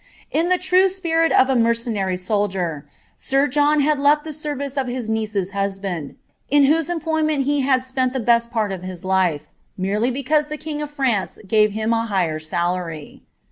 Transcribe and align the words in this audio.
In 0.31 0.47
I 0.51 0.55
I 0.55 0.57
epini 0.57 1.31
of 1.31 1.47
a 1.47 1.55
mercenary 1.55 2.17
soldier, 2.17 2.89
air 3.31 3.47
John 3.47 3.81
had 3.81 3.99
left 3.99 4.25
Ihe 4.25 4.33
service 4.33 4.75
of 4.75 4.87
hia 4.87 4.99
awcei 5.01 5.51
bualmnd, 5.79 6.15
in 6.49 6.63
whose 6.63 6.89
employmenl 6.89 7.43
he 7.43 7.59
had 7.61 7.85
spent 7.85 8.11
the 8.11 8.19
best 8.19 8.49
part 8.49 8.71
of 8.71 8.81
bU 8.81 8.87
liit. 8.87 9.41
merely 9.77 10.09
because 10.09 10.47
the 10.47 10.57
king 10.57 10.81
of 10.81 10.89
France 10.89 11.37
gave 11.47 11.73
him 11.73 11.93
a 11.93 12.07
higher 12.07 12.39
salftry. 12.39 13.21